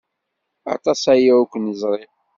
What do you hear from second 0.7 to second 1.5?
Aṭas aya ur